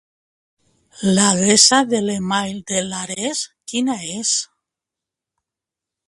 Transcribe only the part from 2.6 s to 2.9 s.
de